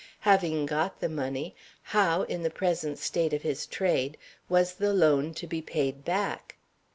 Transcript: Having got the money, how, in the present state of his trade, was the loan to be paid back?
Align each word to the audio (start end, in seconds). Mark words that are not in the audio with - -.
Having 0.21 0.65
got 0.65 0.99
the 0.99 1.07
money, 1.09 1.53
how, 1.83 2.23
in 2.23 2.41
the 2.41 2.49
present 2.49 2.97
state 2.97 3.33
of 3.33 3.43
his 3.43 3.67
trade, 3.67 4.17
was 4.49 4.73
the 4.73 4.93
loan 4.93 5.31
to 5.35 5.45
be 5.45 5.61
paid 5.61 6.03
back? 6.03 6.55